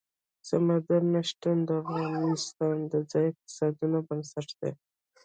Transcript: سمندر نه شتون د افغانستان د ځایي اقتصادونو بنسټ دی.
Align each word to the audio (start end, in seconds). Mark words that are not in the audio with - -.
سمندر 0.49 1.01
نه 1.13 1.21
شتون 1.29 1.57
د 1.67 1.69
افغانستان 1.93 2.75
د 2.91 2.93
ځایي 3.11 3.29
اقتصادونو 3.31 3.97
بنسټ 4.07 4.47
دی. 4.59 4.71